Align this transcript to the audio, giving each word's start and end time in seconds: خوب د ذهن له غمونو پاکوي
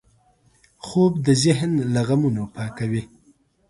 خوب 0.85 1.13
د 1.25 1.27
ذهن 1.43 1.71
له 1.93 2.01
غمونو 2.07 2.43
پاکوي 2.55 3.03